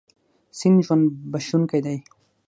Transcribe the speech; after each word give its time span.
سیند 0.57 0.77
ژوند 0.85 1.05
بښونکی 1.31 1.79
دی. 1.85 1.97